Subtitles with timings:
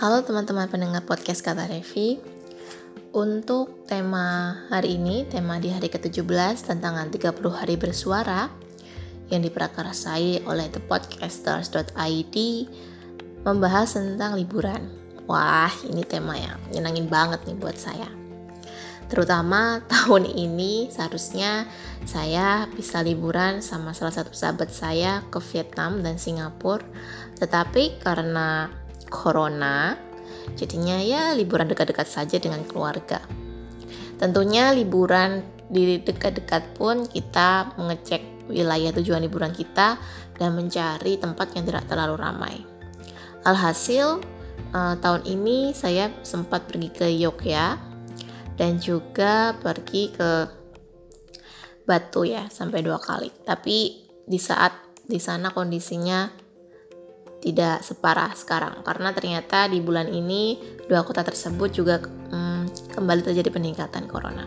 [0.00, 2.16] Halo teman-teman pendengar podcast Kata Revi.
[3.12, 8.48] Untuk tema hari ini, tema di hari ke-17 tentang 30 hari bersuara
[9.28, 12.36] Yang diprakarsai oleh thepodcasters.id
[13.44, 14.88] Membahas tentang liburan.
[15.28, 18.08] Wah ini tema yang nyenangin banget nih buat saya.
[19.12, 21.68] Terutama tahun ini seharusnya
[22.08, 26.88] saya bisa liburan sama salah satu sahabat saya ke Vietnam dan Singapura.
[27.36, 28.79] Tetapi karena
[29.10, 29.98] corona,
[30.54, 33.20] jadinya ya liburan dekat-dekat saja dengan keluarga.
[34.16, 39.98] Tentunya liburan di dekat-dekat pun kita mengecek wilayah tujuan liburan kita
[40.38, 42.56] dan mencari tempat yang tidak terlalu ramai.
[43.46, 44.20] Alhasil,
[44.74, 47.90] uh, tahun ini saya sempat pergi ke Yogyakarta
[48.60, 50.30] dan juga pergi ke
[51.88, 53.32] Batu ya sampai dua kali.
[53.42, 54.70] Tapi di saat
[55.02, 56.28] di sana kondisinya
[57.40, 63.48] tidak separah sekarang karena ternyata di bulan ini dua kota tersebut juga hmm, kembali terjadi
[63.48, 64.44] peningkatan corona.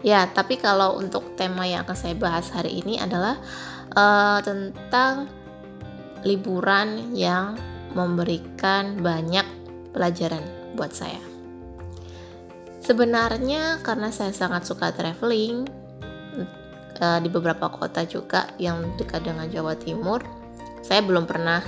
[0.00, 3.36] Ya, tapi kalau untuk tema yang akan saya bahas hari ini adalah
[3.92, 5.28] uh, tentang
[6.24, 7.56] liburan yang
[7.92, 9.44] memberikan banyak
[9.92, 10.40] pelajaran
[10.72, 11.20] buat saya.
[12.80, 15.68] Sebenarnya karena saya sangat suka traveling
[17.00, 20.24] uh, di beberapa kota juga yang dekat dengan Jawa Timur,
[20.80, 21.60] saya belum pernah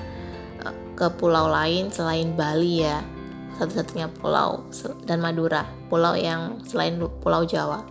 [0.95, 3.01] ke pulau lain selain Bali ya.
[3.61, 4.65] Satu-satunya pulau
[5.05, 7.85] dan Madura pulau yang selain pulau Jawa.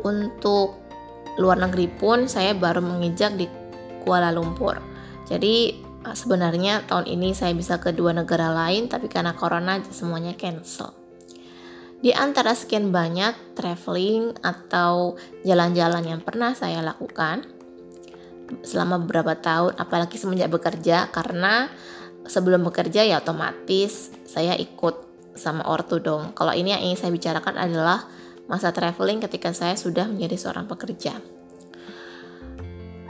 [0.00, 0.78] Untuk
[1.36, 3.50] luar negeri pun saya baru menginjak di
[4.06, 4.80] Kuala Lumpur.
[5.28, 10.96] Jadi sebenarnya tahun ini saya bisa ke dua negara lain tapi karena corona semuanya cancel.
[12.00, 17.44] Di antara sekian banyak traveling atau jalan-jalan yang pernah saya lakukan
[18.62, 21.70] selama beberapa tahun apalagi semenjak bekerja karena
[22.26, 26.36] sebelum bekerja ya otomatis saya ikut sama ortu dong.
[26.36, 28.04] Kalau ini yang ingin saya bicarakan adalah
[28.50, 31.16] masa traveling ketika saya sudah menjadi seorang pekerja.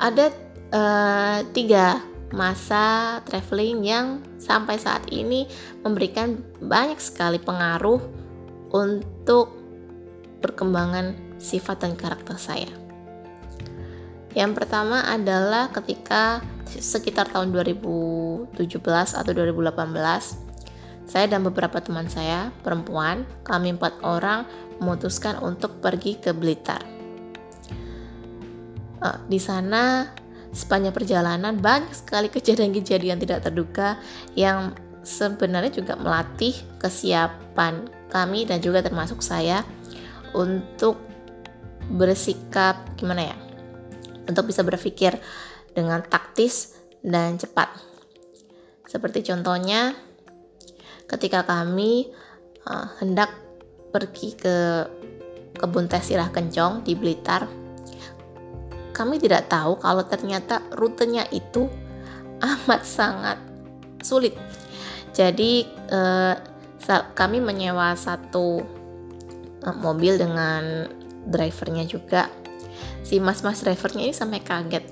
[0.00, 0.26] Ada
[0.72, 2.00] uh, tiga
[2.30, 4.06] masa traveling yang
[4.38, 5.50] sampai saat ini
[5.82, 7.98] memberikan banyak sekali pengaruh
[8.70, 9.50] untuk
[10.38, 12.79] perkembangan sifat dan karakter saya.
[14.30, 16.38] Yang pertama adalah ketika
[16.70, 18.54] sekitar tahun 2017
[19.18, 20.50] atau 2018
[21.10, 24.46] saya dan beberapa teman saya perempuan, kami empat orang
[24.78, 26.86] memutuskan untuk pergi ke Blitar.
[29.02, 30.06] Uh, di sana
[30.54, 33.98] sepanjang perjalanan banyak sekali kejadian-kejadian tidak terduga
[34.38, 34.70] yang
[35.02, 39.66] sebenarnya juga melatih kesiapan kami dan juga termasuk saya
[40.36, 41.00] untuk
[41.90, 43.49] bersikap gimana ya
[44.30, 45.18] untuk bisa berpikir
[45.74, 47.70] dengan taktis dan cepat.
[48.86, 49.94] Seperti contohnya,
[51.06, 52.10] ketika kami
[52.66, 53.30] uh, hendak
[53.90, 54.86] pergi ke
[55.58, 57.46] kebun teh sirah kencong di Blitar,
[58.94, 61.70] kami tidak tahu kalau ternyata rutenya itu
[62.66, 63.38] amat sangat
[64.02, 64.34] sulit.
[65.14, 66.34] Jadi uh,
[67.14, 68.62] kami menyewa satu
[69.62, 70.90] uh, mobil dengan
[71.30, 72.26] drivernya juga
[73.10, 74.86] si mas-mas drivernya ini sampai kaget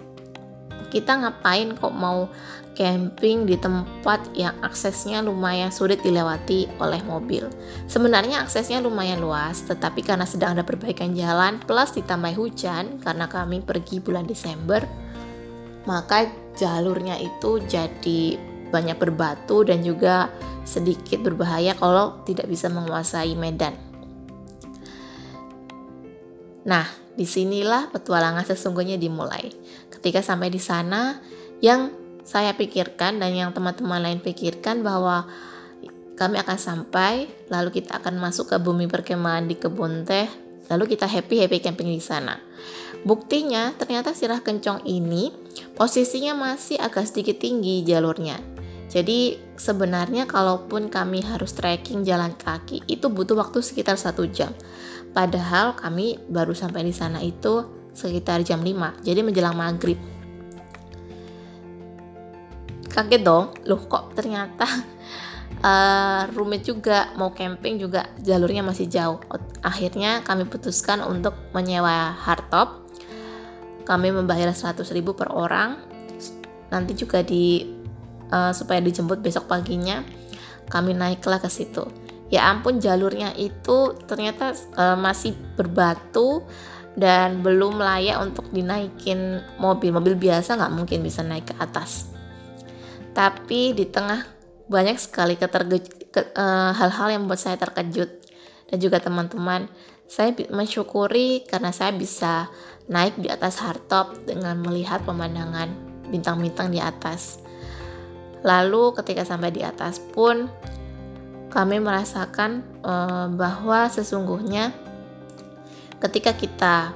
[0.91, 2.27] kita ngapain kok mau
[2.73, 7.51] camping di tempat yang aksesnya lumayan sulit dilewati oleh mobil.
[7.91, 13.61] Sebenarnya aksesnya lumayan luas, tetapi karena sedang ada perbaikan jalan plus ditambah hujan karena kami
[13.61, 14.81] pergi bulan Desember,
[15.85, 18.39] maka jalurnya itu jadi
[18.71, 20.31] banyak berbatu dan juga
[20.63, 23.75] sedikit berbahaya kalau tidak bisa menguasai medan.
[26.69, 29.51] Nah, di sinilah petualangan sesungguhnya dimulai.
[29.91, 31.19] Ketika sampai di sana,
[31.59, 31.91] yang
[32.23, 35.27] saya pikirkan dan yang teman-teman lain pikirkan bahwa
[36.15, 40.31] kami akan sampai, lalu kita akan masuk ke bumi perkemahan di kebun teh,
[40.71, 42.39] lalu kita happy-happy camping di sana.
[43.03, 45.35] Buktinya, ternyata sirah kencong ini
[45.75, 48.39] posisinya masih agak sedikit tinggi jalurnya.
[48.89, 54.51] Jadi sebenarnya kalaupun kami harus trekking jalan kaki itu butuh waktu sekitar satu jam.
[55.19, 59.99] Padahal kami baru sampai di sana itu sekitar jam 5, jadi menjelang maghrib.
[62.87, 64.63] Kaget dong, loh kok ternyata
[65.59, 69.19] uh, rumit juga, mau camping juga jalurnya masih jauh.
[69.67, 72.87] Akhirnya kami putuskan untuk menyewa hardtop.
[73.91, 75.83] Kami membayar 100 ribu per orang.
[76.71, 77.67] Nanti juga di
[78.31, 79.99] uh, supaya dijemput besok paginya,
[80.71, 86.45] kami naiklah ke situ ya ampun jalurnya itu ternyata uh, masih berbatu
[86.99, 92.11] dan belum layak untuk dinaikin mobil mobil biasa nggak mungkin bisa naik ke atas
[93.19, 94.23] tapi di tengah
[94.69, 98.11] banyak sekali keterge- ke, uh, hal-hal yang membuat saya terkejut
[98.69, 99.67] dan juga teman-teman.
[100.09, 102.49] Saya mensyukuri karena saya bisa
[102.89, 105.69] naik di atas hardtop dengan melihat pemandangan
[106.09, 107.45] bintang-bintang di atas.
[108.41, 110.49] Lalu ketika sampai di atas pun
[111.49, 114.73] kami merasakan uh, bahwa sesungguhnya
[115.99, 116.93] ketika kita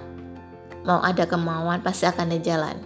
[0.84, 2.76] mau ada kemauan pasti akan ada jalan.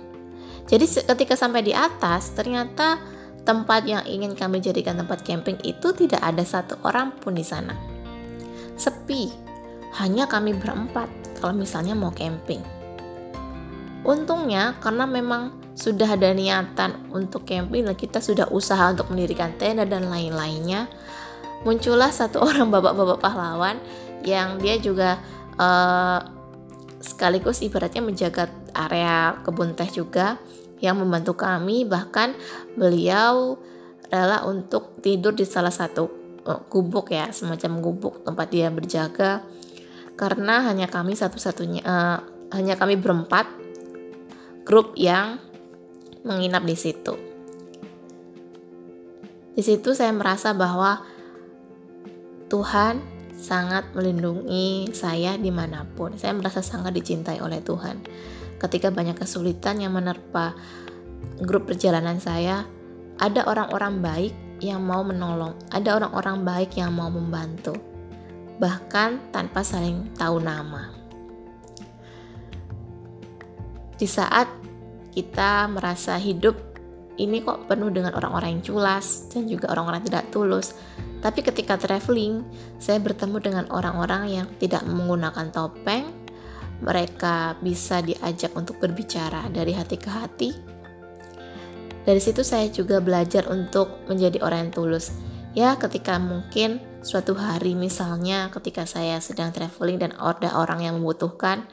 [0.66, 2.98] Jadi ketika sampai di atas ternyata
[3.46, 7.72] tempat yang ingin kami jadikan tempat camping itu tidak ada satu orang pun di sana.
[8.74, 9.30] Sepi,
[10.02, 11.08] hanya kami berempat
[11.38, 12.60] kalau misalnya mau camping.
[14.02, 19.86] Untungnya karena memang sudah ada niatan untuk camping dan kita sudah usaha untuk mendirikan tenda
[19.86, 20.90] dan lain-lainnya,
[21.62, 23.79] muncullah satu orang bapak-bapak pahlawan
[24.26, 25.23] yang dia juga
[25.56, 26.20] uh,
[27.00, 30.37] sekaligus ibaratnya menjaga area kebun teh juga
[30.82, 32.37] yang membantu kami bahkan
[32.75, 33.56] beliau
[34.11, 36.11] rela untuk tidur di salah satu
[36.44, 39.47] uh, gubuk ya semacam gubuk tempat dia berjaga
[40.17, 42.19] karena hanya kami satu-satunya uh,
[42.56, 43.47] hanya kami berempat
[44.67, 45.38] grup yang
[46.26, 47.14] menginap di situ.
[49.56, 51.00] Di situ saya merasa bahwa
[52.46, 53.02] Tuhan
[53.37, 56.16] sangat melindungi saya di mana pun.
[56.16, 58.00] Saya merasa sangat dicintai oleh Tuhan
[58.56, 60.56] ketika banyak kesulitan yang menerpa
[61.40, 62.64] grup perjalanan saya,
[63.20, 64.34] ada orang-orang baik
[64.64, 67.76] yang mau menolong, ada orang-orang baik yang mau membantu,
[68.56, 70.88] bahkan tanpa saling tahu nama.
[73.96, 74.48] Di saat
[75.12, 76.56] kita merasa hidup
[77.16, 80.76] ini kok penuh dengan orang-orang yang culas dan juga orang-orang tidak tulus.
[81.24, 82.44] Tapi ketika traveling,
[82.76, 86.06] saya bertemu dengan orang-orang yang tidak menggunakan topeng,
[86.84, 90.50] mereka bisa diajak untuk berbicara dari hati ke hati.
[92.06, 95.10] Dari situ saya juga belajar untuk menjadi orang yang tulus.
[95.56, 101.64] Ya, ketika mungkin suatu hari misalnya ketika saya sedang traveling dan ada orang yang membutuhkan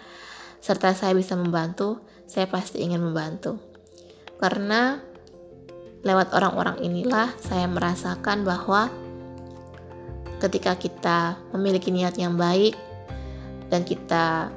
[0.63, 3.59] serta saya bisa membantu, saya pasti ingin membantu.
[4.39, 5.03] Karena
[6.01, 8.87] lewat orang-orang inilah saya merasakan bahwa
[10.43, 12.75] ketika kita memiliki niat yang baik
[13.71, 14.51] dan kita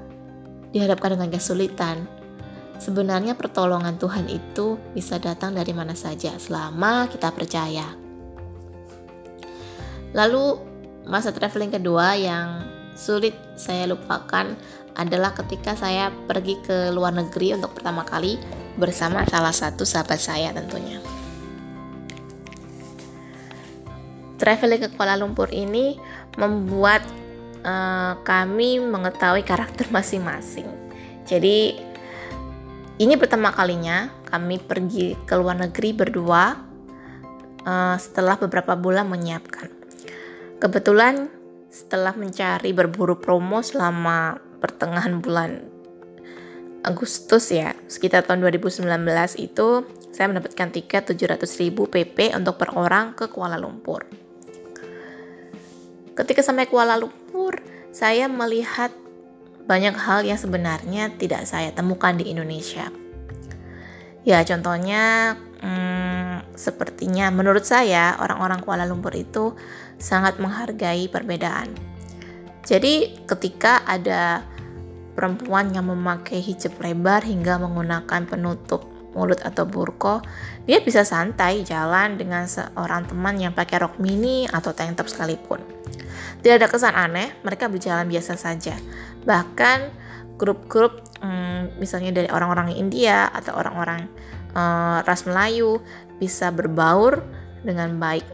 [0.75, 2.11] dihadapkan dengan kesulitan,
[2.83, 7.87] sebenarnya pertolongan Tuhan itu bisa datang dari mana saja selama kita percaya.
[10.11, 10.59] Lalu
[11.07, 12.67] masa traveling kedua yang
[12.99, 14.59] sulit saya lupakan
[14.97, 18.41] adalah ketika saya pergi ke luar negeri untuk pertama kali
[18.81, 21.16] bersama salah satu sahabat saya tentunya.
[24.47, 25.99] Traveling ke Kuala Lumpur ini
[26.39, 27.03] membuat
[27.67, 30.71] uh, kami mengetahui karakter masing-masing.
[31.27, 31.75] Jadi
[33.03, 36.55] ini pertama kalinya kami pergi ke luar negeri berdua
[37.67, 39.67] uh, setelah beberapa bulan menyiapkan.
[40.63, 41.27] Kebetulan
[41.67, 45.75] setelah mencari berburu promo selama pertengahan bulan
[46.87, 48.87] Agustus ya, sekitar tahun 2019
[49.43, 49.83] itu
[50.15, 54.26] saya mendapatkan tiket 700.000 PP untuk per orang ke Kuala Lumpur.
[56.17, 57.61] Ketika sampai Kuala Lumpur,
[57.93, 58.89] saya melihat
[59.69, 62.89] banyak hal yang sebenarnya tidak saya temukan di Indonesia.
[64.25, 69.53] Ya, contohnya, hmm, sepertinya menurut saya orang-orang Kuala Lumpur itu
[70.01, 71.69] sangat menghargai perbedaan.
[72.65, 74.41] Jadi, ketika ada
[75.13, 80.25] perempuan yang memakai hijab lebar hingga menggunakan penutup mulut atau burko,
[80.65, 85.76] dia bisa santai jalan dengan seorang teman yang pakai rok mini atau tank top sekalipun.
[86.41, 88.77] Tidak ada kesan aneh, mereka berjalan biasa saja.
[89.27, 89.79] Bahkan
[90.37, 94.07] grup-grup hmm, misalnya dari orang-orang India atau orang-orang
[94.53, 95.81] uh, ras Melayu
[96.21, 97.25] bisa berbaur
[97.65, 98.25] dengan baik.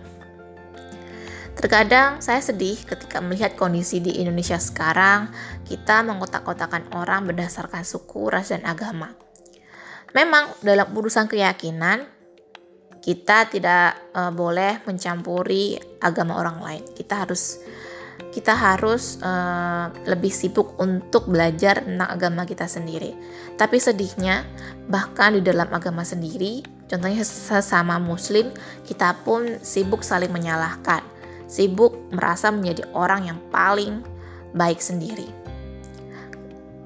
[1.53, 5.29] Terkadang saya sedih ketika melihat kondisi di Indonesia sekarang,
[5.69, 9.13] kita mengkotak-kotakan orang berdasarkan suku, ras, dan agama.
[10.17, 12.09] Memang dalam urusan keyakinan,
[13.05, 16.83] kita tidak uh, boleh mencampuri agama orang lain.
[16.97, 17.61] Kita harus
[18.31, 23.12] kita harus uh, lebih sibuk untuk belajar tentang agama kita sendiri.
[23.59, 24.47] Tapi sedihnya,
[24.88, 28.55] bahkan di dalam agama sendiri, contohnya sesama Muslim,
[28.87, 31.05] kita pun sibuk saling menyalahkan,
[31.45, 34.00] sibuk merasa menjadi orang yang paling
[34.57, 35.29] baik sendiri.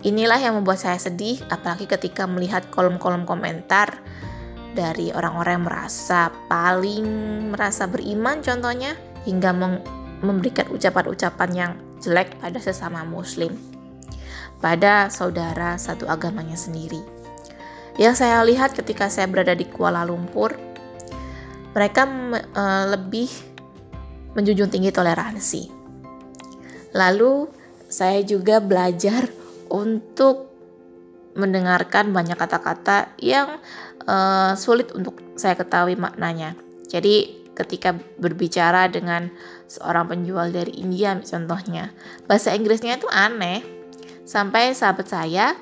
[0.07, 3.99] Inilah yang membuat saya sedih, apalagi ketika melihat kolom-kolom komentar
[4.77, 7.07] dari orang-orang yang merasa paling
[7.51, 8.95] merasa beriman, contohnya
[9.27, 9.83] hingga meng
[10.25, 13.53] memberikan ucapan-ucapan yang jelek pada sesama muslim,
[14.61, 17.01] pada saudara satu agamanya sendiri.
[17.97, 20.53] Yang saya lihat ketika saya berada di Kuala Lumpur,
[21.73, 22.09] mereka
[22.53, 23.29] uh, lebih
[24.37, 25.63] menjunjung tinggi toleransi.
[26.93, 27.49] Lalu
[27.89, 29.29] saya juga belajar
[29.73, 30.53] untuk
[31.37, 33.61] mendengarkan banyak kata-kata yang
[34.09, 36.57] uh, sulit untuk saya ketahui maknanya.
[36.89, 39.33] Jadi ketika berbicara dengan
[39.67, 41.91] seorang penjual dari India contohnya,
[42.29, 43.65] bahasa Inggrisnya itu aneh.
[44.27, 45.55] Sampai sahabat saya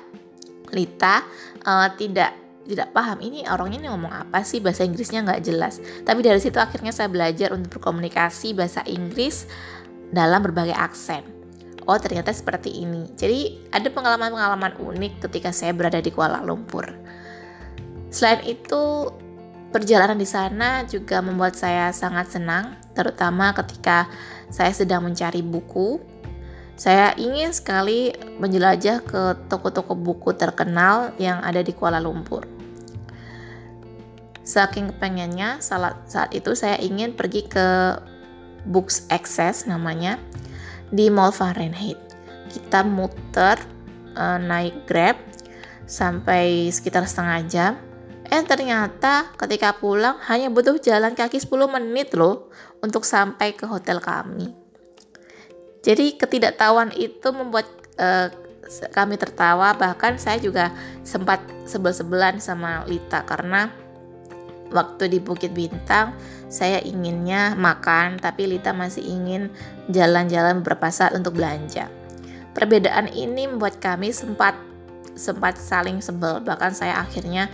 [0.73, 1.21] Lita
[1.63, 2.33] uh, tidak
[2.65, 5.77] tidak paham ini orangnya ini ngomong apa sih bahasa Inggrisnya nggak jelas.
[6.01, 9.45] Tapi dari situ akhirnya saya belajar untuk berkomunikasi bahasa Inggris
[10.09, 11.21] dalam berbagai aksen.
[11.85, 13.05] Oh ternyata seperti ini.
[13.13, 16.89] Jadi ada pengalaman-pengalaman unik ketika saya berada di Kuala Lumpur.
[18.09, 19.13] Selain itu
[19.75, 24.07] perjalanan di sana juga membuat saya sangat senang, terutama ketika
[24.47, 25.99] saya sedang mencari buku.
[26.79, 32.47] Saya ingin sekali menjelajah ke toko-toko buku terkenal yang ada di Kuala Lumpur.
[34.47, 37.99] Saking pengennya saat, itu saya ingin pergi ke
[38.71, 40.15] Books Access namanya
[40.91, 41.99] di Mall Fahrenheit.
[42.47, 43.59] Kita muter
[44.15, 45.19] uh, naik Grab
[45.87, 47.73] sampai sekitar setengah jam.
[48.35, 52.51] Eh ternyata ketika pulang hanya butuh jalan kaki 10 menit loh
[52.83, 54.51] untuk sampai ke hotel kami.
[55.79, 57.63] Jadi ketidaktahuan itu membuat
[57.95, 58.27] uh,
[58.91, 60.67] kami tertawa bahkan saya juga
[61.07, 63.71] sempat sebel-sebelan sama Lita karena
[64.67, 66.11] waktu di Bukit Bintang
[66.51, 69.47] saya inginnya makan tapi Lita masih ingin
[69.87, 71.87] jalan-jalan beberapa saat untuk belanja.
[72.51, 74.59] Perbedaan ini membuat kami sempat
[75.15, 77.47] sempat saling sebel bahkan saya akhirnya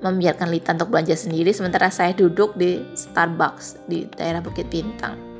[0.00, 5.30] membiarkan Lita untuk belanja sendiri sementara saya duduk di Starbucks di daerah Bukit Bintang.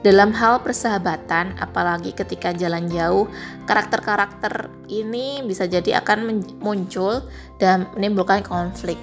[0.00, 3.28] Dalam hal persahabatan, apalagi ketika jalan jauh,
[3.68, 7.20] karakter-karakter ini bisa jadi akan muncul
[7.60, 8.96] dan menimbulkan konflik.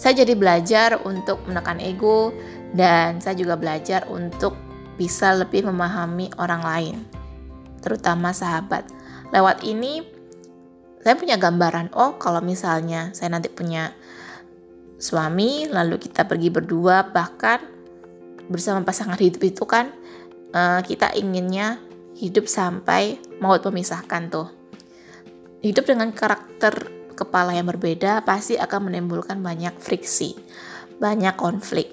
[0.00, 2.32] Saya jadi belajar untuk menekan ego
[2.72, 4.56] dan saya juga belajar untuk
[4.96, 6.96] bisa lebih memahami orang lain,
[7.84, 8.88] terutama sahabat.
[9.36, 10.00] Lewat ini
[11.06, 13.94] saya punya gambaran, oh kalau misalnya saya nanti punya
[14.98, 17.62] suami, lalu kita pergi berdua, bahkan
[18.50, 19.94] bersama pasangan hidup itu kan
[20.50, 21.78] uh, kita inginnya
[22.18, 24.50] hidup sampai maut memisahkan tuh.
[25.62, 30.34] Hidup dengan karakter kepala yang berbeda pasti akan menimbulkan banyak friksi,
[30.98, 31.86] banyak konflik.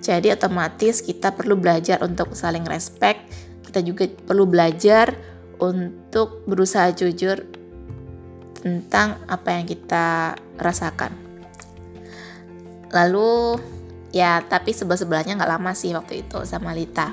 [0.00, 3.28] Jadi otomatis kita perlu belajar untuk saling respect,
[3.68, 5.12] kita juga perlu belajar
[5.60, 7.59] untuk berusaha jujur
[8.60, 11.16] tentang apa yang kita rasakan.
[12.92, 13.56] Lalu
[14.12, 17.10] ya tapi sebelah-sebelahnya nggak lama sih waktu itu sama Lita.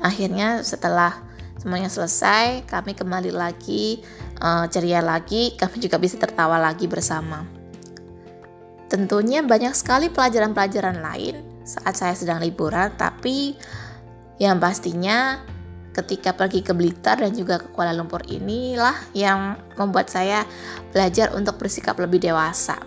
[0.00, 1.20] Akhirnya setelah
[1.60, 4.00] semuanya selesai, kami kembali lagi
[4.40, 7.44] uh, ceria lagi, kami juga bisa tertawa lagi bersama.
[8.90, 13.54] Tentunya banyak sekali pelajaran-pelajaran lain saat saya sedang liburan, tapi
[14.40, 15.38] yang pastinya
[15.90, 20.46] ketika pergi ke Blitar dan juga ke Kuala Lumpur inilah yang membuat saya
[20.94, 22.78] belajar untuk bersikap lebih dewasa.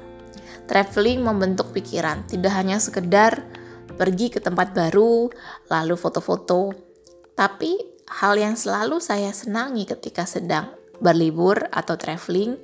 [0.64, 3.44] Traveling membentuk pikiran, tidak hanya sekedar
[4.00, 5.28] pergi ke tempat baru,
[5.68, 6.72] lalu foto-foto,
[7.36, 10.72] tapi hal yang selalu saya senangi ketika sedang
[11.04, 12.56] berlibur atau traveling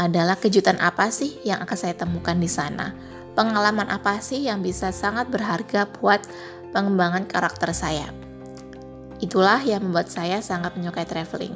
[0.00, 2.96] adalah kejutan apa sih yang akan saya temukan di sana.
[3.36, 6.24] Pengalaman apa sih yang bisa sangat berharga buat
[6.72, 8.08] pengembangan karakter saya.
[9.22, 11.54] Itulah yang membuat saya sangat menyukai traveling.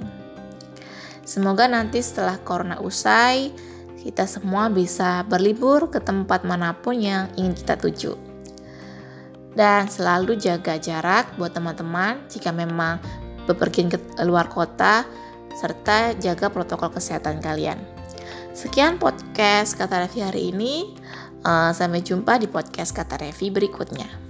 [1.27, 3.51] Semoga nanti setelah corona usai,
[4.01, 8.37] kita semua bisa berlibur ke tempat mana pun yang ingin kita tuju
[9.57, 13.01] dan selalu jaga jarak buat teman-teman jika memang
[13.49, 15.09] bepergian ke luar kota
[15.57, 17.81] serta jaga protokol kesehatan kalian.
[18.53, 20.75] Sekian podcast Kata Revi hari ini.
[21.47, 24.26] Uh, sampai jumpa di podcast Kata Revi berikutnya.